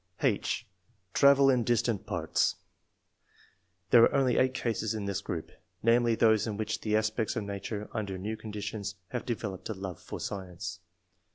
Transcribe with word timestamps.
§H. 0.27 0.65
TRAVEL 1.13 1.51
IN 1.51 1.63
DISTANT 1.63 2.07
PARTS. 2.07 2.55
There 3.91 4.01
are 4.01 4.15
only 4.15 4.37
8 4.39 4.51
cases 4.55 4.95
in 4.95 5.05
this 5.05 5.21
group, 5.21 5.51
namely, 5.83 6.15
those 6.15 6.47
in 6.47 6.57
which 6.57 6.81
the 6.81 6.95
aspects 6.97 7.35
of 7.35 7.43
nature 7.43 7.87
under 7.93 8.17
new 8.17 8.35
conditions 8.35 8.95
have 9.09 9.27
developed 9.27 9.69
a 9.69 9.75
love 9.75 10.01
for 10.01 10.19
science. 10.19 10.79